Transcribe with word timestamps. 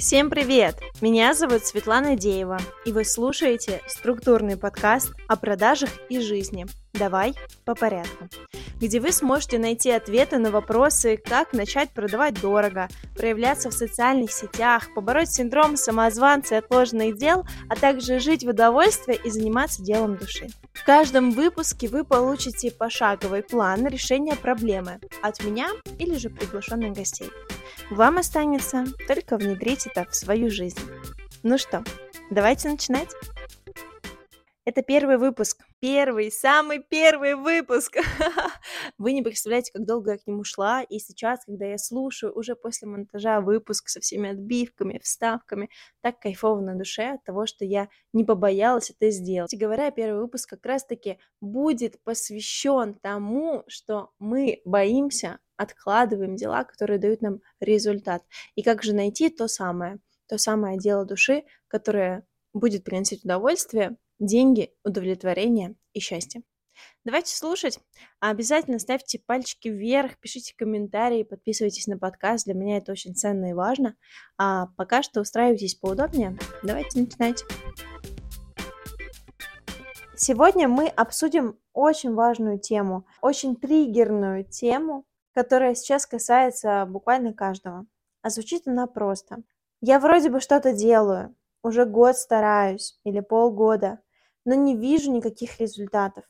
Всем 0.00 0.30
привет! 0.30 0.80
Меня 1.02 1.34
зовут 1.34 1.66
Светлана 1.66 2.16
Деева, 2.16 2.58
и 2.86 2.90
вы 2.90 3.04
слушаете 3.04 3.82
структурный 3.86 4.56
подкаст 4.56 5.12
о 5.28 5.36
продажах 5.36 5.90
и 6.08 6.20
жизни. 6.20 6.64
Давай 6.94 7.34
по 7.66 7.74
порядку. 7.74 8.26
Где 8.80 8.98
вы 8.98 9.12
сможете 9.12 9.58
найти 9.58 9.90
ответы 9.90 10.38
на 10.38 10.50
вопросы, 10.50 11.18
как 11.18 11.52
начать 11.52 11.90
продавать 11.90 12.40
дорого, 12.40 12.88
проявляться 13.14 13.68
в 13.68 13.74
социальных 13.74 14.32
сетях, 14.32 14.88
побороть 14.94 15.30
синдром 15.30 15.76
самозванца 15.76 16.54
и 16.54 16.58
отложенных 16.58 17.18
дел, 17.18 17.44
а 17.68 17.76
также 17.76 18.20
жить 18.20 18.42
в 18.42 18.48
удовольствии 18.48 19.20
и 19.22 19.28
заниматься 19.28 19.82
делом 19.82 20.16
души. 20.16 20.48
В 20.72 20.82
каждом 20.82 21.32
выпуске 21.32 21.88
вы 21.88 22.04
получите 22.04 22.70
пошаговый 22.70 23.42
план 23.42 23.86
решения 23.86 24.34
проблемы 24.34 24.98
от 25.20 25.44
меня 25.44 25.68
или 25.98 26.16
же 26.16 26.30
приглашенных 26.30 26.94
гостей. 26.94 27.28
Вам 27.90 28.16
останется 28.16 28.86
только 29.06 29.36
внедрить 29.36 29.86
это 29.86 30.10
в 30.10 30.16
свою 30.16 30.50
жизнь. 30.50 30.80
Ну 31.42 31.58
что, 31.58 31.84
давайте 32.30 32.70
начинать. 32.70 33.10
Это 34.64 34.82
первый 34.82 35.18
выпуск. 35.18 35.58
Первый, 35.80 36.30
самый 36.30 36.78
первый 36.78 37.36
выпуск. 37.36 37.96
Вы 38.98 39.12
не 39.12 39.22
представляете, 39.22 39.72
как 39.72 39.86
долго 39.86 40.12
я 40.12 40.18
к 40.18 40.26
нему 40.26 40.44
шла. 40.44 40.82
И 40.82 40.98
сейчас, 40.98 41.42
когда 41.46 41.64
я 41.64 41.78
слушаю 41.78 42.34
уже 42.34 42.54
после 42.54 42.86
монтажа 42.86 43.40
выпуск 43.40 43.88
со 43.88 43.98
всеми 44.00 44.28
отбивками, 44.28 45.00
вставками, 45.02 45.70
так 46.02 46.20
кайфово 46.20 46.60
на 46.60 46.74
душе 46.74 47.14
от 47.14 47.24
того, 47.24 47.46
что 47.46 47.64
я 47.64 47.88
не 48.12 48.24
побоялась 48.24 48.90
это 48.90 49.10
сделать. 49.10 49.54
И 49.54 49.56
говоря, 49.56 49.90
первый 49.90 50.20
выпуск 50.20 50.50
как 50.50 50.66
раз-таки 50.66 51.16
будет 51.40 52.02
посвящен 52.04 52.92
тому, 52.92 53.64
что 53.66 54.10
мы 54.18 54.60
боимся 54.66 55.38
откладываем 55.56 56.36
дела, 56.36 56.64
которые 56.64 56.98
дают 56.98 57.22
нам 57.22 57.40
результат. 57.58 58.22
И 58.54 58.62
как 58.62 58.82
же 58.82 58.94
найти 58.94 59.30
то 59.30 59.48
самое, 59.48 59.98
то 60.28 60.36
самое 60.36 60.76
дело 60.78 61.06
души, 61.06 61.44
которое 61.68 62.26
будет 62.52 62.84
приносить 62.84 63.24
удовольствие, 63.24 63.96
деньги, 64.20 64.72
удовлетворение 64.84 65.74
и 65.92 65.98
счастье. 66.00 66.42
Давайте 67.04 67.34
слушать. 67.34 67.80
Обязательно 68.20 68.78
ставьте 68.78 69.18
пальчики 69.18 69.68
вверх, 69.68 70.18
пишите 70.18 70.54
комментарии, 70.56 71.22
подписывайтесь 71.22 71.86
на 71.86 71.98
подкаст. 71.98 72.44
Для 72.44 72.54
меня 72.54 72.76
это 72.76 72.92
очень 72.92 73.14
ценно 73.14 73.50
и 73.50 73.54
важно. 73.54 73.96
А 74.38 74.68
пока 74.76 75.02
что 75.02 75.20
устраивайтесь 75.20 75.74
поудобнее. 75.74 76.38
Давайте 76.62 77.00
начинать. 77.00 77.44
Сегодня 80.14 80.68
мы 80.68 80.88
обсудим 80.88 81.58
очень 81.72 82.12
важную 82.12 82.58
тему, 82.58 83.06
очень 83.22 83.56
триггерную 83.56 84.44
тему, 84.44 85.06
которая 85.32 85.74
сейчас 85.74 86.06
касается 86.06 86.84
буквально 86.86 87.32
каждого. 87.32 87.86
А 88.20 88.28
звучит 88.28 88.68
она 88.68 88.86
просто. 88.86 89.38
Я 89.80 89.98
вроде 89.98 90.28
бы 90.28 90.40
что-то 90.40 90.74
делаю, 90.74 91.34
уже 91.62 91.86
год 91.86 92.16
стараюсь 92.16 93.00
или 93.04 93.20
полгода, 93.20 94.00
но 94.44 94.54
не 94.54 94.76
вижу 94.76 95.12
никаких 95.12 95.60
результатов. 95.60 96.24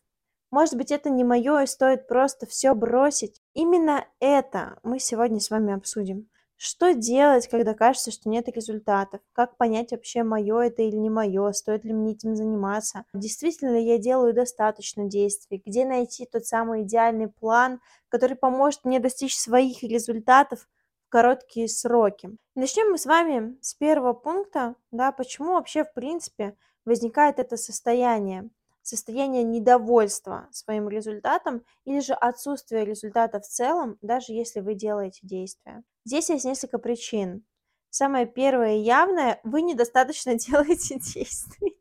Может 0.50 0.76
быть, 0.76 0.90
это 0.90 1.10
не 1.10 1.22
мое, 1.22 1.62
и 1.62 1.66
стоит 1.66 2.08
просто 2.08 2.46
все 2.46 2.74
бросить. 2.74 3.40
Именно 3.54 4.04
это 4.18 4.78
мы 4.82 4.98
сегодня 4.98 5.38
с 5.38 5.50
вами 5.50 5.72
обсудим. 5.72 6.28
Что 6.62 6.92
делать, 6.92 7.48
когда 7.48 7.72
кажется, 7.72 8.10
что 8.10 8.28
нет 8.28 8.46
результатов? 8.48 9.22
Как 9.32 9.56
понять 9.56 9.92
вообще, 9.92 10.24
мое 10.24 10.60
это 10.60 10.82
или 10.82 10.96
не 10.96 11.08
мое? 11.08 11.52
Стоит 11.52 11.86
ли 11.86 11.94
мне 11.94 12.12
этим 12.12 12.36
заниматься? 12.36 13.06
Действительно 13.14 13.78
ли 13.78 13.86
я 13.86 13.96
делаю 13.96 14.34
достаточно 14.34 15.06
действий? 15.06 15.62
Где 15.64 15.86
найти 15.86 16.26
тот 16.26 16.44
самый 16.44 16.82
идеальный 16.82 17.28
план, 17.28 17.80
который 18.10 18.36
поможет 18.36 18.84
мне 18.84 19.00
достичь 19.00 19.38
своих 19.38 19.82
результатов 19.82 20.68
в 21.06 21.08
короткие 21.08 21.66
сроки? 21.66 22.36
Начнем 22.54 22.90
мы 22.90 22.98
с 22.98 23.06
вами 23.06 23.56
с 23.62 23.72
первого 23.72 24.12
пункта, 24.12 24.74
да, 24.90 25.12
почему 25.12 25.54
вообще 25.54 25.84
в 25.84 25.94
принципе 25.94 26.56
возникает 26.84 27.38
это 27.38 27.56
состояние 27.56 28.50
состояние 28.82 29.42
недовольства 29.42 30.48
своим 30.50 30.88
результатом 30.88 31.62
или 31.84 32.00
же 32.00 32.14
отсутствие 32.14 32.84
результата 32.84 33.40
в 33.40 33.46
целом, 33.46 33.98
даже 34.02 34.32
если 34.32 34.60
вы 34.60 34.74
делаете 34.74 35.20
действия. 35.22 35.82
Здесь 36.04 36.30
есть 36.30 36.44
несколько 36.44 36.78
причин. 36.78 37.44
Самое 37.90 38.26
первое 38.26 38.76
явное, 38.76 39.40
вы 39.44 39.62
недостаточно 39.62 40.34
делаете 40.38 40.98
действий. 40.98 41.76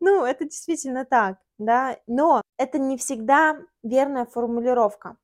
Ну, 0.00 0.24
это 0.24 0.44
действительно 0.44 1.04
так, 1.04 1.38
да, 1.58 1.98
но 2.06 2.42
это 2.56 2.78
не 2.78 2.96
всегда 2.96 3.58
верная 3.82 4.24
формулировка. 4.24 5.16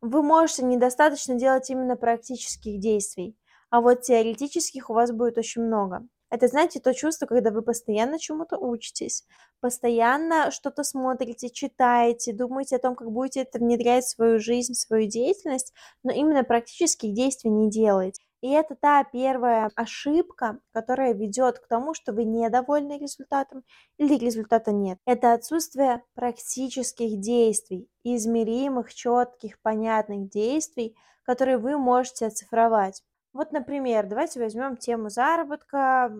Вы 0.00 0.22
можете 0.22 0.64
недостаточно 0.64 1.34
делать 1.34 1.70
именно 1.70 1.96
практических 1.96 2.80
действий, 2.80 3.36
а 3.68 3.80
вот 3.80 4.02
теоретических 4.02 4.90
у 4.90 4.94
вас 4.94 5.12
будет 5.12 5.38
очень 5.38 5.62
много. 5.62 6.06
Это, 6.30 6.46
знаете, 6.48 6.80
то 6.80 6.94
чувство, 6.94 7.26
когда 7.26 7.50
вы 7.50 7.62
постоянно 7.62 8.18
чему-то 8.18 8.56
учитесь, 8.56 9.24
постоянно 9.60 10.50
что-то 10.50 10.84
смотрите, 10.84 11.50
читаете, 11.50 12.32
думаете 12.32 12.76
о 12.76 12.78
том, 12.78 12.94
как 12.94 13.10
будете 13.10 13.40
это 13.40 13.58
внедрять 13.58 14.04
в 14.04 14.10
свою 14.10 14.38
жизнь, 14.38 14.74
в 14.74 14.78
свою 14.78 15.08
деятельность, 15.08 15.72
но 16.02 16.12
именно 16.12 16.44
практических 16.44 17.12
действий 17.14 17.50
не 17.50 17.68
делаете. 17.70 18.22
И 18.42 18.50
это 18.50 18.74
та 18.74 19.04
первая 19.04 19.70
ошибка, 19.74 20.60
которая 20.72 21.12
ведет 21.12 21.58
к 21.58 21.66
тому, 21.68 21.92
что 21.92 22.12
вы 22.12 22.24
недовольны 22.24 22.98
результатом 22.98 23.64
или 23.98 24.16
результата 24.16 24.72
нет. 24.72 24.98
Это 25.04 25.34
отсутствие 25.34 26.02
практических 26.14 27.20
действий, 27.20 27.88
измеримых, 28.02 28.94
четких, 28.94 29.60
понятных 29.60 30.30
действий, 30.30 30.96
которые 31.24 31.58
вы 31.58 31.76
можете 31.76 32.26
оцифровать. 32.26 33.02
Вот, 33.32 33.52
например, 33.52 34.06
давайте 34.08 34.40
возьмем 34.40 34.76
тему 34.76 35.08
заработка, 35.08 36.10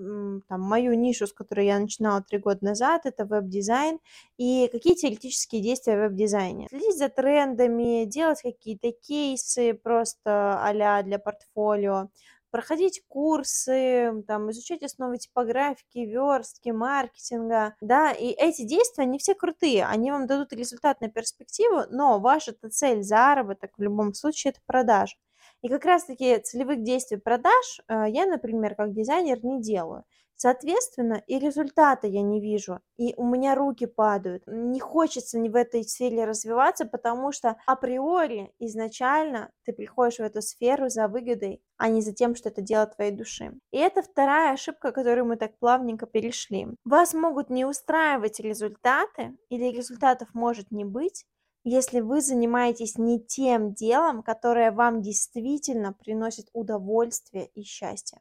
там, 0.48 0.60
мою 0.60 0.94
нишу, 0.94 1.26
с 1.26 1.32
которой 1.32 1.66
я 1.66 1.78
начинала 1.80 2.22
три 2.22 2.38
года 2.38 2.64
назад, 2.64 3.04
это 3.04 3.24
веб-дизайн, 3.24 3.98
и 4.38 4.68
какие 4.70 4.94
теоретические 4.94 5.60
действия 5.60 5.96
в 5.96 6.00
веб-дизайне. 6.02 6.68
Следить 6.68 6.98
за 6.98 7.08
трендами, 7.08 8.04
делать 8.04 8.42
какие-то 8.42 8.92
кейсы 8.92 9.74
просто 9.74 10.60
а 10.62 11.02
для 11.02 11.18
портфолио, 11.18 12.10
проходить 12.50 13.02
курсы, 13.08 14.22
там, 14.26 14.50
изучать 14.50 14.82
основы 14.82 15.18
типографики, 15.18 15.98
верстки, 15.98 16.70
маркетинга, 16.70 17.74
да, 17.80 18.12
и 18.12 18.26
эти 18.26 18.62
действия, 18.62 19.04
они 19.04 19.18
все 19.18 19.34
крутые, 19.34 19.84
они 19.84 20.10
вам 20.12 20.26
дадут 20.26 20.52
результат 20.52 21.00
на 21.00 21.08
перспективу, 21.08 21.82
но 21.90 22.20
ваша 22.20 22.54
цель, 22.70 23.02
заработок 23.02 23.72
в 23.76 23.82
любом 23.82 24.14
случае 24.14 24.52
это 24.52 24.60
продажа. 24.66 25.16
И 25.62 25.68
как 25.68 25.84
раз-таки 25.84 26.38
целевых 26.38 26.82
действий 26.82 27.18
продаж 27.18 27.80
э, 27.88 28.04
я, 28.08 28.26
например, 28.26 28.74
как 28.74 28.92
дизайнер 28.92 29.44
не 29.44 29.60
делаю. 29.60 30.04
Соответственно, 30.42 31.22
и 31.26 31.38
результата 31.38 32.06
я 32.06 32.22
не 32.22 32.40
вижу, 32.40 32.80
и 32.96 33.12
у 33.18 33.26
меня 33.26 33.54
руки 33.54 33.84
падают. 33.84 34.42
Не 34.46 34.80
хочется 34.80 35.38
ни 35.38 35.50
в 35.50 35.54
этой 35.54 35.84
сфере 35.84 36.24
развиваться, 36.24 36.86
потому 36.86 37.30
что 37.30 37.56
априори 37.66 38.50
изначально 38.58 39.50
ты 39.66 39.74
приходишь 39.74 40.16
в 40.16 40.22
эту 40.22 40.40
сферу 40.40 40.88
за 40.88 41.08
выгодой, 41.08 41.62
а 41.76 41.90
не 41.90 42.00
за 42.00 42.14
тем, 42.14 42.34
что 42.34 42.48
это 42.48 42.62
дело 42.62 42.86
твоей 42.86 43.10
души. 43.10 43.52
И 43.70 43.76
это 43.76 44.00
вторая 44.00 44.54
ошибка, 44.54 44.92
которую 44.92 45.26
мы 45.26 45.36
так 45.36 45.58
плавненько 45.58 46.06
перешли. 46.06 46.68
Вас 46.86 47.12
могут 47.12 47.50
не 47.50 47.66
устраивать 47.66 48.40
результаты, 48.40 49.36
или 49.50 49.66
результатов 49.66 50.28
может 50.32 50.70
не 50.70 50.86
быть, 50.86 51.26
если 51.64 52.00
вы 52.00 52.20
занимаетесь 52.20 52.98
не 52.98 53.20
тем 53.20 53.74
делом, 53.74 54.22
которое 54.22 54.72
вам 54.72 55.02
действительно 55.02 55.92
приносит 55.92 56.48
удовольствие 56.52 57.46
и 57.54 57.62
счастье, 57.62 58.20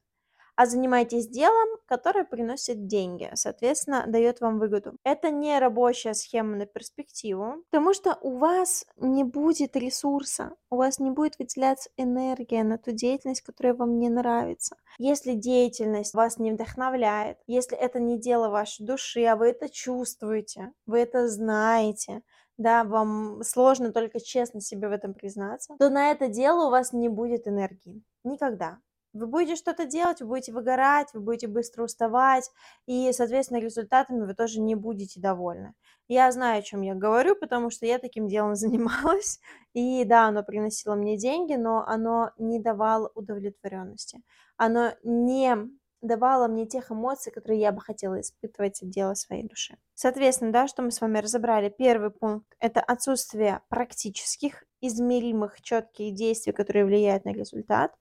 а 0.59 0.65
занимаетесь 0.65 1.29
делом, 1.29 1.69
которое 1.85 2.25
приносит 2.25 2.85
деньги, 2.85 3.31
соответственно, 3.33 4.03
дает 4.07 4.41
вам 4.41 4.59
выгоду. 4.59 4.91
Это 5.05 5.29
не 5.29 5.57
рабочая 5.57 6.13
схема 6.13 6.57
на 6.57 6.65
перспективу, 6.65 7.63
потому 7.71 7.93
что 7.93 8.17
у 8.21 8.37
вас 8.39 8.85
не 8.97 9.23
будет 9.23 9.77
ресурса, 9.77 10.51
у 10.69 10.75
вас 10.75 10.99
не 10.99 11.11
будет 11.11 11.39
выделяться 11.39 11.89
энергия 11.95 12.65
на 12.65 12.77
ту 12.77 12.91
деятельность, 12.91 13.39
которая 13.39 13.73
вам 13.73 13.99
не 13.99 14.09
нравится. 14.09 14.75
Если 14.97 15.31
деятельность 15.31 16.13
вас 16.13 16.39
не 16.39 16.51
вдохновляет, 16.51 17.37
если 17.47 17.77
это 17.77 18.01
не 18.01 18.19
дело 18.19 18.49
вашей 18.49 18.85
души, 18.85 19.23
а 19.23 19.37
вы 19.37 19.51
это 19.51 19.69
чувствуете, 19.69 20.73
вы 20.85 20.99
это 20.99 21.29
знаете, 21.29 22.21
да, 22.59 22.83
вам 22.83 23.41
сложно 23.43 23.91
только 23.93 24.19
честно 24.19 24.59
себе 24.61 24.89
в 24.89 24.91
этом 24.91 25.13
признаться, 25.13 25.75
то 25.79 25.89
на 25.89 26.11
это 26.11 26.27
дело 26.27 26.67
у 26.67 26.69
вас 26.69 26.93
не 26.93 27.07
будет 27.09 27.47
энергии. 27.47 28.03
Никогда. 28.23 28.79
Вы 29.13 29.25
будете 29.25 29.55
что-то 29.55 29.85
делать, 29.85 30.21
вы 30.21 30.27
будете 30.27 30.51
выгорать, 30.51 31.07
вы 31.13 31.21
будете 31.21 31.47
быстро 31.47 31.83
уставать, 31.83 32.51
и, 32.85 33.11
соответственно, 33.11 33.59
результатами 33.59 34.23
вы 34.25 34.35
тоже 34.35 34.59
не 34.59 34.75
будете 34.75 35.19
довольны. 35.19 35.73
Я 36.07 36.31
знаю, 36.31 36.59
о 36.59 36.61
чем 36.61 36.81
я 36.81 36.93
говорю, 36.93 37.35
потому 37.35 37.71
что 37.71 37.87
я 37.87 37.97
таким 37.97 38.27
делом 38.27 38.55
занималась, 38.55 39.39
и 39.73 40.03
да, 40.03 40.27
оно 40.27 40.43
приносило 40.43 40.95
мне 40.95 41.17
деньги, 41.17 41.53
но 41.53 41.83
оно 41.87 42.31
не 42.37 42.59
давало 42.59 43.09
удовлетворенности. 43.15 44.21
Оно 44.57 44.91
не 45.03 45.55
давала 46.01 46.47
мне 46.47 46.65
тех 46.65 46.91
эмоций, 46.91 47.31
которые 47.31 47.59
я 47.59 47.71
бы 47.71 47.81
хотела 47.81 48.21
испытывать 48.21 48.81
от 48.81 48.89
дела 48.89 49.15
своей 49.15 49.43
души. 49.43 49.77
Соответственно, 49.95 50.51
да, 50.51 50.67
что 50.67 50.81
мы 50.81 50.91
с 50.91 51.01
вами 51.01 51.19
разобрали. 51.19 51.69
Первый 51.69 52.11
пункт– 52.11 52.55
это 52.59 52.79
отсутствие 52.81 53.61
практических, 53.69 54.63
измеримых, 54.81 55.61
четких 55.61 56.13
действий, 56.13 56.53
которые 56.53 56.85
влияют 56.85 57.25
на 57.25 57.33
результат. 57.33 57.93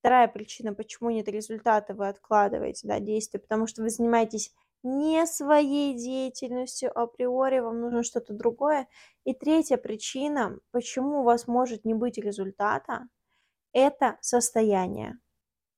Вторая 0.00 0.28
причина, 0.28 0.74
почему 0.74 1.10
нет 1.10 1.28
результата, 1.28 1.94
вы 1.94 2.08
откладываете, 2.08 2.86
да, 2.86 3.00
действия, 3.00 3.40
потому 3.40 3.66
что 3.66 3.82
вы 3.82 3.90
занимаетесь 3.90 4.52
не 4.82 5.26
своей 5.26 5.94
деятельностью 5.94 6.96
априори, 6.96 7.60
вам 7.60 7.80
нужно 7.80 8.02
что-то 8.02 8.34
другое. 8.34 8.86
И 9.24 9.32
третья 9.32 9.78
причина, 9.78 10.58
почему 10.72 11.20
у 11.20 11.24
вас 11.24 11.46
может 11.46 11.86
не 11.86 11.94
быть 11.94 12.18
результата, 12.18 13.08
это 13.72 14.18
состояние. 14.20 15.18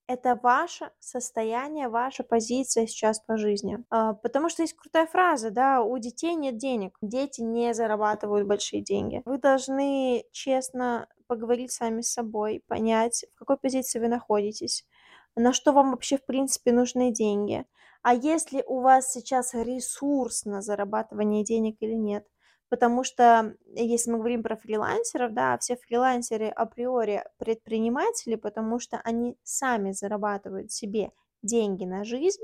Это 0.08 0.38
ваше 0.40 0.92
состояние, 1.00 1.88
ваша 1.88 2.22
позиция 2.22 2.86
сейчас 2.86 3.18
по 3.18 3.36
жизни. 3.36 3.84
А, 3.90 4.14
потому 4.14 4.48
что 4.48 4.62
есть 4.62 4.74
крутая 4.74 5.06
фраза, 5.06 5.50
да, 5.50 5.82
у 5.82 5.98
детей 5.98 6.36
нет 6.36 6.58
денег, 6.58 6.96
дети 7.02 7.40
не 7.40 7.74
зарабатывают 7.74 8.46
большие 8.46 8.82
деньги. 8.82 9.22
Вы 9.24 9.38
должны 9.38 10.24
честно 10.30 11.08
поговорить 11.26 11.72
сами 11.72 12.02
с 12.02 12.12
собой, 12.12 12.62
понять, 12.68 13.24
в 13.34 13.38
какой 13.40 13.56
позиции 13.56 13.98
вы 13.98 14.06
находитесь, 14.06 14.86
на 15.34 15.52
что 15.52 15.72
вам 15.72 15.90
вообще 15.90 16.18
в 16.18 16.24
принципе 16.24 16.70
нужны 16.70 17.10
деньги. 17.12 17.64
А 18.02 18.14
если 18.14 18.62
у 18.64 18.80
вас 18.80 19.12
сейчас 19.12 19.54
ресурс 19.54 20.44
на 20.44 20.62
зарабатывание 20.62 21.42
денег 21.42 21.78
или 21.80 21.94
нет? 21.94 22.24
Потому 22.68 23.04
что, 23.04 23.56
если 23.74 24.10
мы 24.10 24.18
говорим 24.18 24.42
про 24.42 24.56
фрилансеров, 24.56 25.32
да, 25.32 25.56
все 25.58 25.76
фрилансеры 25.76 26.48
априори 26.48 27.24
предприниматели, 27.38 28.34
потому 28.34 28.80
что 28.80 29.00
они 29.04 29.38
сами 29.44 29.92
зарабатывают 29.92 30.72
себе 30.72 31.12
деньги 31.42 31.84
на 31.84 32.02
жизнь, 32.04 32.42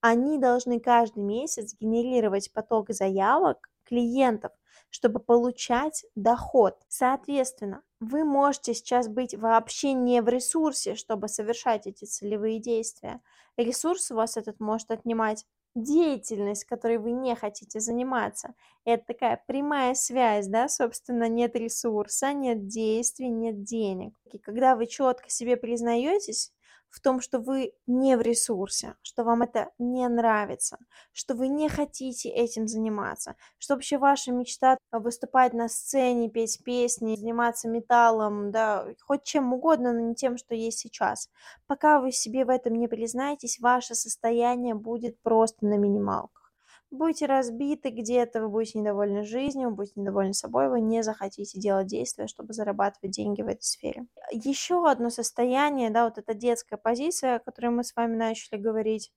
они 0.00 0.38
должны 0.38 0.80
каждый 0.80 1.22
месяц 1.22 1.74
генерировать 1.78 2.52
поток 2.52 2.90
заявок 2.90 3.68
клиентов, 3.84 4.52
чтобы 4.88 5.20
получать 5.20 6.06
доход. 6.14 6.76
Соответственно, 6.88 7.82
вы 8.00 8.24
можете 8.24 8.72
сейчас 8.72 9.08
быть 9.08 9.34
вообще 9.34 9.92
не 9.92 10.22
в 10.22 10.28
ресурсе, 10.28 10.94
чтобы 10.94 11.28
совершать 11.28 11.86
эти 11.86 12.06
целевые 12.06 12.60
действия. 12.60 13.20
Ресурс 13.58 14.10
у 14.10 14.14
вас 14.14 14.38
этот 14.38 14.58
может 14.58 14.90
отнимать 14.90 15.44
деятельность, 15.74 16.64
которой 16.64 16.98
вы 16.98 17.12
не 17.12 17.34
хотите 17.34 17.80
заниматься. 17.80 18.54
Это 18.84 19.04
такая 19.06 19.42
прямая 19.46 19.94
связь, 19.94 20.48
да, 20.48 20.68
собственно, 20.68 21.28
нет 21.28 21.54
ресурса, 21.56 22.32
нет 22.32 22.66
действий, 22.66 23.28
нет 23.28 23.62
денег. 23.62 24.14
И 24.32 24.38
когда 24.38 24.76
вы 24.76 24.86
четко 24.86 25.30
себе 25.30 25.56
признаетесь, 25.56 26.52
в 26.90 27.00
том, 27.00 27.20
что 27.20 27.38
вы 27.38 27.72
не 27.86 28.16
в 28.16 28.20
ресурсе, 28.20 28.96
что 29.02 29.24
вам 29.24 29.42
это 29.42 29.70
не 29.78 30.06
нравится, 30.08 30.78
что 31.12 31.34
вы 31.34 31.48
не 31.48 31.68
хотите 31.68 32.28
этим 32.28 32.66
заниматься, 32.68 33.36
что 33.58 33.74
вообще 33.74 33.98
ваша 33.98 34.32
мечта 34.32 34.76
выступать 34.92 35.52
на 35.54 35.68
сцене, 35.68 36.28
петь 36.28 36.62
песни, 36.64 37.16
заниматься 37.16 37.68
металлом, 37.68 38.50
да, 38.50 38.86
хоть 39.00 39.24
чем 39.24 39.52
угодно, 39.52 39.92
но 39.92 40.00
не 40.00 40.14
тем, 40.14 40.36
что 40.36 40.54
есть 40.54 40.78
сейчас. 40.80 41.28
Пока 41.66 42.00
вы 42.00 42.12
себе 42.12 42.44
в 42.44 42.50
этом 42.50 42.74
не 42.74 42.88
признаетесь, 42.88 43.60
ваше 43.60 43.94
состояние 43.94 44.74
будет 44.74 45.20
просто 45.22 45.66
на 45.66 45.76
минималках 45.76 46.39
будете 46.90 47.26
разбиты 47.26 47.90
где-то, 47.90 48.42
вы 48.42 48.48
будете 48.48 48.78
недовольны 48.78 49.24
жизнью, 49.24 49.70
вы 49.70 49.76
будете 49.76 50.00
недовольны 50.00 50.34
собой, 50.34 50.68
вы 50.68 50.80
не 50.80 51.02
захотите 51.02 51.58
делать 51.58 51.86
действия, 51.86 52.26
чтобы 52.26 52.52
зарабатывать 52.52 53.10
деньги 53.10 53.42
в 53.42 53.48
этой 53.48 53.62
сфере. 53.62 54.06
Еще 54.32 54.88
одно 54.88 55.10
состояние, 55.10 55.90
да, 55.90 56.04
вот 56.04 56.18
эта 56.18 56.34
детская 56.34 56.76
позиция, 56.76 57.36
о 57.36 57.40
которой 57.40 57.68
мы 57.68 57.84
с 57.84 57.94
вами 57.94 58.16
начали 58.16 58.58
говорить, 58.58 59.12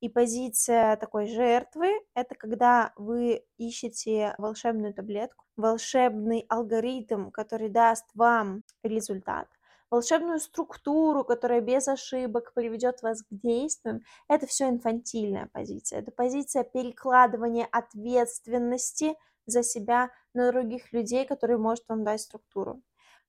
и 0.00 0.08
позиция 0.08 0.96
такой 0.96 1.26
жертвы– 1.26 1.88
это 2.14 2.34
когда 2.34 2.92
вы 2.96 3.42
ищете 3.56 4.34
волшебную 4.36 4.92
таблетку, 4.92 5.46
волшебный 5.56 6.44
алгоритм, 6.48 7.30
который 7.30 7.70
даст 7.70 8.04
вам 8.14 8.62
результат 8.82 9.48
волшебную 9.90 10.40
структуру, 10.40 11.24
которая 11.24 11.60
без 11.60 11.88
ошибок 11.88 12.52
приведет 12.54 13.02
вас 13.02 13.22
к 13.22 13.26
действиям, 13.30 14.02
это 14.28 14.46
все 14.46 14.68
инфантильная 14.68 15.48
позиция. 15.52 16.00
Это 16.00 16.12
позиция 16.12 16.64
перекладывания 16.64 17.68
ответственности 17.70 19.16
за 19.46 19.62
себя 19.62 20.10
на 20.34 20.50
других 20.50 20.92
людей, 20.92 21.24
которые 21.24 21.58
может 21.58 21.84
вам 21.88 22.04
дать 22.04 22.20
структуру. 22.20 22.82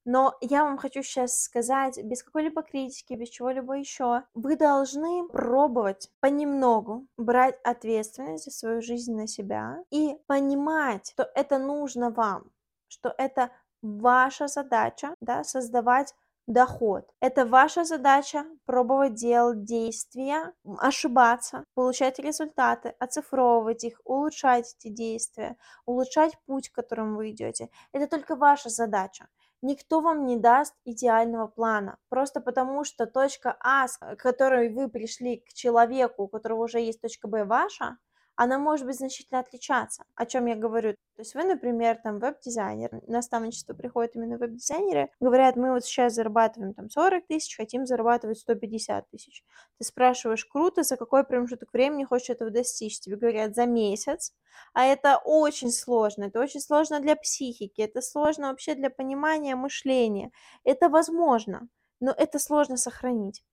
Но 0.10 0.38
я 0.40 0.64
вам 0.64 0.78
хочу 0.78 1.04
сейчас 1.04 1.42
сказать, 1.42 2.02
без 2.02 2.24
какой-либо 2.24 2.64
критики, 2.64 3.14
без 3.14 3.28
чего-либо 3.28 3.74
еще, 3.74 4.24
вы 4.34 4.56
должны 4.56 5.28
пробовать 5.28 6.10
понемногу 6.22 7.08
брать 7.18 7.60
ответственность 7.66 8.46
за 8.46 8.52
свою 8.52 8.82
жизнь 8.82 9.14
на 9.14 9.28
себя 9.28 9.84
и 9.92 10.16
понимать, 10.28 11.12
что 11.12 11.30
это 11.36 11.58
нужно 11.58 12.10
вам, 12.10 12.52
что 12.88 13.14
это 13.18 13.52
ваша 13.82 14.48
задача, 14.48 15.14
да, 15.20 15.44
создавать 15.44 16.16
доход. 16.48 17.06
Это 17.20 17.46
ваша 17.46 17.84
задача 17.84 18.46
пробовать 18.66 19.16
делать 19.16 19.64
действия, 19.66 20.54
ошибаться, 20.78 21.66
получать 21.76 22.20
результаты, 22.20 22.96
оцифровывать 23.00 23.84
их, 23.84 24.02
улучшать 24.06 24.76
эти 24.80 24.92
действия, 24.92 25.58
улучшать 25.86 26.38
путь, 26.46 26.70
которым 26.70 27.16
вы 27.16 27.32
идете. 27.32 27.70
Это 27.92 28.08
только 28.08 28.36
ваша 28.36 28.70
задача. 28.70 29.28
Никто 29.62 30.02
вам 30.02 30.26
не 30.26 30.38
даст 30.38 30.76
идеального 30.86 31.48
плана, 31.48 31.98
просто 32.10 32.42
потому 32.42 32.84
что 32.84 33.08
точка 33.08 33.58
А, 33.60 33.88
к 33.88 34.16
которой 34.18 34.70
вы 34.70 34.88
пришли 34.88 35.38
к 35.38 35.54
человеку, 35.54 36.24
у 36.24 36.28
которого 36.28 36.64
уже 36.64 36.80
есть 36.80 37.02
точка 37.02 37.28
Б 37.28 37.44
ваша, 37.44 37.98
она 38.38 38.60
может 38.60 38.86
быть 38.86 38.96
значительно 38.98 39.40
отличаться. 39.40 40.04
О 40.16 40.26
чем 40.26 40.46
я 40.46 40.56
говорю? 40.56 40.94
То 40.94 41.22
есть 41.22 41.34
вы, 41.34 41.44
например, 41.44 41.98
там 42.04 42.20
веб-дизайнер, 42.20 43.02
наставничество 43.08 43.74
приходит 43.74 44.16
именно 44.16 44.38
веб-дизайнеры, 44.38 45.10
говорят, 45.20 45.56
мы 45.56 45.72
вот 45.72 45.84
сейчас 45.84 46.14
зарабатываем 46.14 46.76
там 46.76 46.90
40 46.90 47.26
тысяч, 47.26 47.58
хотим 47.58 47.88
зарабатывать 47.88 48.38
150 48.38 49.10
тысяч. 49.10 49.44
Ты 49.80 49.84
спрашиваешь, 49.84 50.46
круто, 50.46 50.84
за 50.84 50.98
какой 50.98 51.24
промежуток 51.24 51.74
времени 51.74 52.04
хочешь 52.04 52.30
этого 52.30 52.52
достичь? 52.52 53.00
Тебе 53.00 53.18
говорят, 53.18 53.56
за 53.56 53.66
месяц, 53.66 54.34
а 54.74 54.86
это 54.86 55.18
очень 55.18 55.72
сложно, 55.72 56.26
это 56.26 56.40
очень 56.40 56.62
сложно 56.62 57.00
для 57.00 57.16
психики, 57.16 57.82
это 57.82 58.02
сложно 58.02 58.50
вообще 58.50 58.76
для 58.76 58.92
понимания 58.92 59.56
мышления. 59.56 60.32
Это 60.64 60.90
возможно, 60.90 61.68
но 62.00 62.12
это 62.12 62.38
сложно 62.38 62.78
сохранить. 62.78 63.44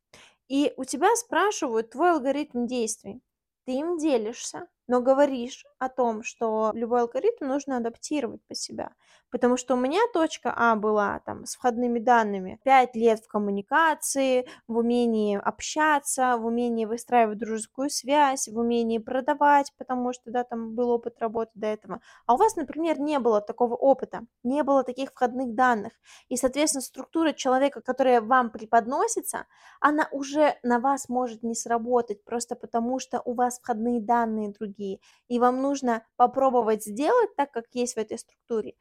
И 0.48 0.74
у 0.76 0.84
тебя 0.84 1.08
спрашивают 1.16 1.90
твой 1.90 2.10
алгоритм 2.12 2.66
действий. 2.66 3.22
Ты 3.64 3.72
им 3.72 3.96
делишься, 3.96 4.68
но 4.86 5.00
говоришь 5.00 5.64
о 5.84 5.88
том, 5.88 6.22
что 6.22 6.70
любой 6.74 7.02
алгоритм 7.02 7.46
нужно 7.46 7.76
адаптировать 7.76 8.42
под 8.46 8.56
себя. 8.56 8.92
Потому 9.30 9.56
что 9.56 9.74
у 9.74 9.76
меня 9.76 10.00
точка 10.12 10.52
А 10.56 10.76
была 10.76 11.20
там 11.26 11.44
с 11.44 11.56
входными 11.56 11.98
данными 11.98 12.60
5 12.64 12.94
лет 12.94 13.20
в 13.20 13.28
коммуникации, 13.28 14.46
в 14.68 14.78
умении 14.78 15.36
общаться, 15.36 16.36
в 16.36 16.46
умении 16.46 16.84
выстраивать 16.84 17.38
дружескую 17.38 17.90
связь, 17.90 18.46
в 18.48 18.56
умении 18.58 18.98
продавать, 18.98 19.72
потому 19.76 20.12
что, 20.12 20.30
да, 20.30 20.44
там 20.44 20.74
был 20.74 20.90
опыт 20.90 21.18
работы 21.18 21.50
до 21.54 21.66
этого. 21.66 22.00
А 22.26 22.34
у 22.34 22.36
вас, 22.36 22.54
например, 22.56 23.00
не 23.00 23.18
было 23.18 23.40
такого 23.40 23.74
опыта, 23.74 24.22
не 24.44 24.62
было 24.62 24.84
таких 24.84 25.10
входных 25.10 25.54
данных. 25.54 25.92
И, 26.28 26.36
соответственно, 26.36 26.82
структура 26.82 27.32
человека, 27.32 27.80
которая 27.80 28.20
вам 28.20 28.50
преподносится, 28.50 29.46
она 29.80 30.08
уже 30.12 30.54
на 30.62 30.78
вас 30.78 31.08
может 31.08 31.42
не 31.42 31.54
сработать, 31.54 32.24
просто 32.24 32.54
потому 32.56 32.98
что 32.98 33.20
у 33.24 33.34
вас 33.34 33.58
входные 33.58 34.00
данные 34.00 34.50
другие 34.50 35.00
и 35.28 35.38
вам 35.38 35.60
нужно 35.60 35.73
попробовать 36.16 36.84
сделать 36.84 37.34
так, 37.36 37.50
как 37.52 37.64
есть 37.72 37.94
в 37.94 37.98
этой 37.98 38.18
структуре, 38.18 38.74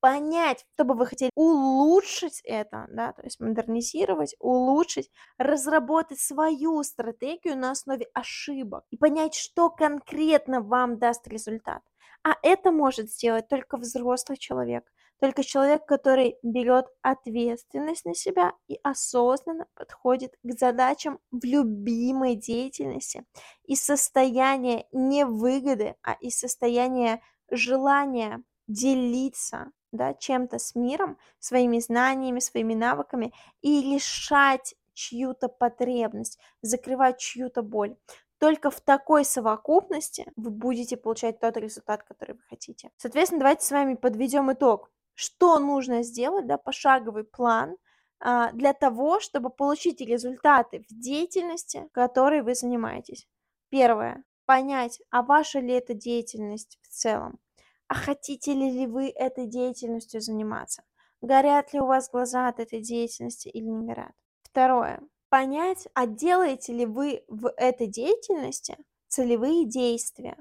понять, 0.00 0.64
что 0.74 0.84
бы 0.84 0.94
вы 0.94 1.06
хотели, 1.06 1.30
улучшить 1.34 2.40
это, 2.44 2.86
да, 2.90 3.12
то 3.12 3.22
есть 3.22 3.40
модернизировать, 3.40 4.34
улучшить, 4.38 5.10
разработать 5.38 6.20
свою 6.20 6.82
стратегию 6.82 7.56
на 7.56 7.72
основе 7.72 8.06
ошибок 8.14 8.84
и 8.90 8.96
понять, 8.96 9.34
что 9.34 9.70
конкретно 9.70 10.60
вам 10.60 10.98
даст 10.98 11.26
результат. 11.28 11.82
А 12.24 12.34
это 12.42 12.70
может 12.72 13.10
сделать 13.10 13.48
только 13.48 13.76
взрослый 13.76 14.38
человек, 14.38 14.84
только 15.20 15.42
человек, 15.42 15.84
который 15.86 16.36
берет 16.42 16.86
ответственность 17.02 18.04
на 18.04 18.14
себя 18.14 18.52
и 18.68 18.78
осознанно 18.82 19.66
подходит 19.74 20.36
к 20.42 20.52
задачам 20.58 21.18
в 21.30 21.44
любимой 21.44 22.36
деятельности 22.36 23.24
из 23.64 23.82
состояния 23.82 24.86
не 24.92 25.24
выгоды, 25.24 25.96
а 26.02 26.14
из 26.14 26.38
состояния 26.38 27.20
желания 27.50 28.42
делиться 28.68 29.72
да, 29.90 30.14
чем-то 30.14 30.58
с 30.58 30.74
миром, 30.74 31.18
своими 31.38 31.78
знаниями, 31.80 32.40
своими 32.40 32.74
навыками 32.74 33.32
и 33.62 33.94
решать 33.94 34.74
чью-то 34.92 35.48
потребность, 35.48 36.38
закрывать 36.60 37.18
чью-то 37.18 37.62
боль. 37.62 37.96
Только 38.38 38.70
в 38.70 38.80
такой 38.80 39.24
совокупности 39.24 40.30
вы 40.36 40.50
будете 40.50 40.96
получать 40.96 41.40
тот 41.40 41.56
результат, 41.56 42.04
который 42.04 42.36
вы 42.36 42.42
хотите. 42.48 42.90
Соответственно, 42.96 43.40
давайте 43.40 43.64
с 43.64 43.70
вами 43.70 43.94
подведем 43.94 44.52
итог 44.52 44.90
что 45.18 45.58
нужно 45.58 46.04
сделать, 46.04 46.46
да, 46.46 46.58
пошаговый 46.58 47.24
план 47.24 47.76
а, 48.20 48.52
для 48.52 48.72
того, 48.72 49.18
чтобы 49.18 49.50
получить 49.50 50.00
результаты 50.00 50.84
в 50.88 50.94
деятельности, 50.94 51.88
которой 51.92 52.42
вы 52.42 52.54
занимаетесь. 52.54 53.26
Первое. 53.68 54.22
Понять, 54.46 55.00
а 55.10 55.22
ваша 55.22 55.58
ли 55.58 55.74
это 55.74 55.92
деятельность 55.92 56.78
в 56.82 56.88
целом, 56.88 57.40
а 57.88 57.94
хотите 57.94 58.54
ли, 58.54 58.86
вы 58.86 59.08
этой 59.08 59.48
деятельностью 59.48 60.20
заниматься, 60.20 60.84
горят 61.20 61.72
ли 61.72 61.80
у 61.80 61.86
вас 61.86 62.08
глаза 62.08 62.46
от 62.46 62.60
этой 62.60 62.80
деятельности 62.80 63.48
или 63.48 63.66
не 63.66 63.84
горят. 63.84 64.12
Второе. 64.44 65.00
понять, 65.30 65.88
а 65.94 66.06
делаете 66.06 66.72
ли 66.72 66.86
вы 66.86 67.24
в 67.26 67.52
этой 67.56 67.88
деятельности 67.88 68.76
целевые 69.08 69.66
действия, 69.66 70.36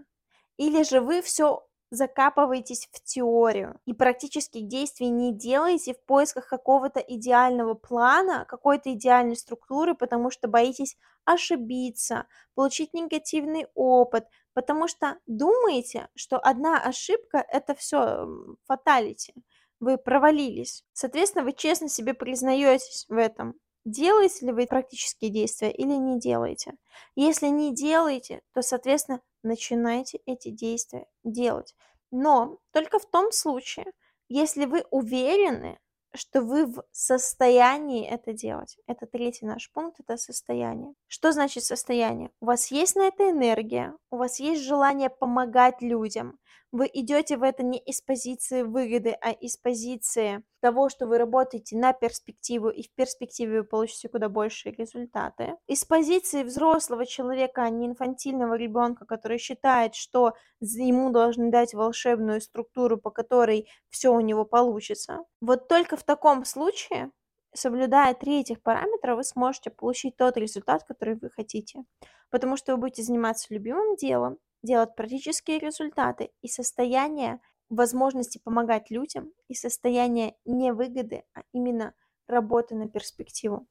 или 0.57 0.84
же 0.84 1.01
вы 1.01 1.24
все 1.24 1.67
закапываетесь 1.89 2.89
в 2.91 3.03
теорию 3.03 3.79
и 3.86 3.94
практических 3.94 4.67
действий 4.67 5.10
не 5.10 5.34
делаете 5.34 5.94
в 5.94 6.03
поисках 6.06 6.48
какого-то 6.48 7.00
идеального 7.00 7.74
плана, 7.74 8.46
какой-то 8.46 8.94
идеальной 8.94 9.36
структуры, 9.36 9.96
потому 9.96 10.29
что 10.32 10.48
боитесь 10.48 10.98
ошибиться, 11.25 12.25
получить 12.56 12.94
негативный 12.94 13.67
опыт, 13.75 14.25
потому 14.53 14.88
что 14.88 15.17
думаете, 15.27 16.10
что 16.15 16.38
одна 16.38 16.82
ошибка 16.82 17.38
это 17.38 17.75
все 17.75 18.27
фаталити, 18.65 19.34
вы 19.79 19.98
провалились. 19.98 20.84
Соответственно, 20.94 21.46
вы 21.46 21.53
честно 21.53 21.89
себе 21.89 22.13
признаетесь 22.13 23.06
в 23.08 23.17
этом. 23.17 23.56
Делаете 23.86 24.48
ли 24.48 24.51
вы 24.51 24.65
практические 24.65 25.32
действия 25.32 25.72
или 25.72 25.94
не 25.94 26.20
делаете? 26.20 26.74
Если 27.15 27.48
не 27.48 27.74
делаете, 27.74 28.41
то, 28.53 28.62
соответственно, 28.62 29.22
начинайте 29.48 30.20
эти 30.25 30.50
действия 30.50 31.08
делать. 31.24 31.75
Но 32.12 32.60
только 32.72 33.00
в 33.00 33.06
том 33.06 33.32
случае, 33.32 33.86
если 34.30 34.66
вы 34.66 34.86
уверены, 34.92 35.80
что 36.13 36.42
вы 36.42 36.66
в 36.66 36.84
состоянии 36.92 38.08
это 38.08 38.34
делать. 38.34 38.77
Это 38.88 39.06
третий 39.06 39.46
наш 39.46 39.72
пункт, 39.72 40.00
это 40.00 40.18
состояние. 40.18 40.94
Что 41.08 41.32
значит 41.32 41.63
состояние? 41.63 42.32
У 42.42 42.46
вас 42.46 42.72
есть 42.72 42.96
на 42.96 43.08
это 43.08 43.30
энергия, 43.30 43.94
у 44.10 44.18
вас 44.18 44.39
есть 44.39 44.63
желание 44.63 45.10
помогать 45.10 45.82
людям, 45.82 46.39
вы 46.72 46.90
идете 46.94 47.38
в 47.38 47.44
это 47.44 47.64
не 47.64 47.80
из 47.80 48.02
позиции 48.02 48.62
выгоды, 48.62 49.18
а 49.22 49.32
из 49.32 49.58
позиции 49.58 50.44
того, 50.60 50.90
что 50.90 51.08
вы 51.08 51.18
работаете 51.18 51.78
на 51.78 51.94
перспективу, 51.94 52.70
и 52.70 52.84
в 52.84 52.92
перспективе 52.94 53.62
вы 53.62 53.64
получите 53.64 54.10
куда 54.10 54.28
большие 54.30 54.74
результаты. 54.74 55.56
Из 55.68 55.86
позиции 55.86 56.44
взрослого 56.44 57.06
человека, 57.06 57.64
а 57.64 57.70
не 57.70 57.88
инфантильного 57.88 58.56
ребенка, 58.56 59.06
который 59.06 59.38
считает, 59.38 59.96
что 59.96 60.34
ему 60.60 61.12
должны 61.12 61.52
дать 61.52 61.74
волшебную 61.74 62.42
структуру, 62.42 62.98
по 62.98 63.12
которой 63.12 63.68
все 63.90 64.14
у 64.14 64.20
него 64.20 64.46
получится. 64.46 65.20
Вот 65.42 65.68
только 65.68 65.96
в 65.96 66.04
таком 66.04 66.44
случае 66.46 67.12
соблюдая 67.54 68.14
три 68.14 68.42
этих 68.42 68.62
параметра, 68.62 69.16
вы 69.16 69.24
сможете 69.24 69.70
получить 69.70 70.16
тот 70.16 70.38
результат, 70.38 70.84
который 70.84 71.16
вы 71.16 71.30
хотите. 71.30 71.84
Потому 72.30 72.58
что 72.58 72.74
вы 72.74 72.82
будете 72.82 73.04
заниматься 73.04 73.54
любимым 73.54 73.96
делом, 73.96 74.38
делать 74.64 74.96
практические 74.96 75.60
результаты 75.60 76.32
и 76.42 76.48
состояние 76.48 77.40
возможности 77.70 78.40
помогать 78.44 78.90
людям 78.90 79.32
и 79.48 79.54
состояние 79.54 80.36
не 80.46 80.72
выгоды, 80.72 81.24
а 81.34 81.42
именно 81.52 81.94
работы 82.28 82.76
на 82.76 82.88
перспективу. 82.88 83.68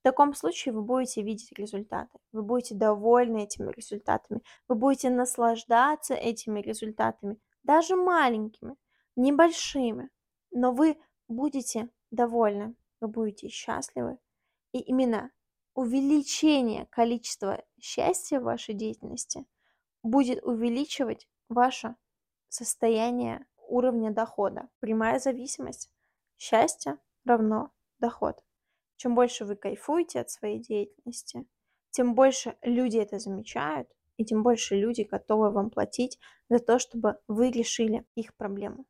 В 0.00 0.02
таком 0.02 0.34
случае 0.34 0.72
вы 0.72 0.82
будете 0.82 1.22
видеть 1.22 1.52
результаты, 1.52 2.18
вы 2.32 2.42
будете 2.42 2.74
довольны 2.74 3.44
этими 3.44 3.70
результатами, 3.70 4.40
вы 4.66 4.74
будете 4.74 5.10
наслаждаться 5.10 6.14
этими 6.14 6.60
результатами, 6.60 7.38
даже 7.64 7.96
маленькими, 7.96 8.76
небольшими, 9.16 10.08
но 10.50 10.72
вы 10.72 10.98
будете 11.28 11.90
довольны, 12.10 12.74
вы 13.00 13.08
будете 13.08 13.48
счастливы. 13.48 14.18
И 14.72 14.78
именно 14.78 15.30
увеличение 15.74 16.86
количества 16.86 17.62
счастья 17.78 18.40
в 18.40 18.44
вашей 18.44 18.74
деятельности– 18.74 19.44
будет 20.02 20.42
увеличивать 20.42 21.28
ваше 21.48 21.96
состояние 22.48 23.46
уровня 23.56 24.10
дохода. 24.10 24.68
Прямая 24.80 25.18
зависимость. 25.18 25.90
Счастье 26.36 26.98
равно 27.24 27.70
доход. 27.98 28.42
Чем 28.96 29.14
больше 29.14 29.44
вы 29.44 29.56
кайфуете 29.56 30.20
от 30.20 30.30
своей 30.30 30.58
деятельности, 30.58 31.46
тем 31.90 32.14
больше 32.14 32.56
люди 32.62 32.98
это 32.98 33.18
замечают, 33.18 33.88
и 34.16 34.24
тем 34.24 34.42
больше 34.42 34.76
люди 34.76 35.02
готовы 35.02 35.50
вам 35.50 35.70
платить 35.70 36.18
за 36.48 36.58
то, 36.58 36.78
чтобы 36.78 37.18
вы 37.26 37.50
решили 37.50 38.04
их 38.14 38.34
проблему. 38.36 38.84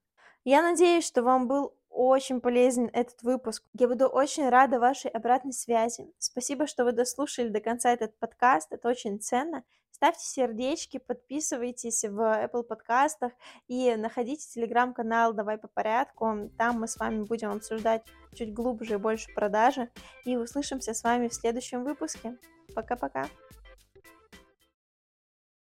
Я 0.45 0.63
надеюсь, 0.63 1.07
что 1.07 1.23
вам 1.23 1.47
был 1.47 1.77
очень 1.91 2.41
полезен 2.41 2.89
этот 2.93 3.23
выпуск. 3.23 3.65
Я 3.75 3.89
буду 3.89 4.07
очень 4.07 4.49
рада 4.49 4.79
вашей 4.79 5.11
обратной 5.11 5.53
связи. 5.53 6.13
Спасибо, 6.19 6.67
что 6.67 6.85
вы 6.85 6.93
дослушали 6.93 7.49
до 7.49 7.61
конца 7.61 7.93
этот 7.93 8.19
подкаст. 8.19 8.73
Это 8.73 8.89
очень 8.89 9.21
ценно. 9.21 9.65
Ставьте 9.91 10.25
сердечки, 10.25 10.97
подписывайтесь 10.97 12.05
в 12.05 12.19
Apple 12.19 12.63
подкастах 12.63 13.33
и 13.69 13.95
находите 13.97 14.49
телеграм-канал 14.49 15.35
«Давай 15.35 15.59
по 15.59 15.69
порядку». 15.69 16.51
Там 16.57 16.81
мы 16.81 16.89
с 16.89 16.97
вами 16.97 17.25
будем 17.25 17.51
обсуждать 17.51 18.07
чуть 18.35 18.55
глубже 18.55 18.95
и 18.95 18.97
больше 18.97 19.29
продажи. 19.35 19.91
И 20.25 20.39
услышимся 20.39 20.95
с 20.95 21.05
вами 21.05 21.29
в 21.29 21.35
следующем 21.35 21.85
выпуске. 21.85 22.39
Пока-пока. 22.75 23.27